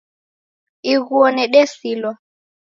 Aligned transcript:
Ighuo 0.93 1.25
nedesilwa 1.35 2.13